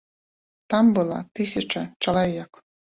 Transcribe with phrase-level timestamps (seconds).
[0.75, 2.51] Там была тысяча чалавек.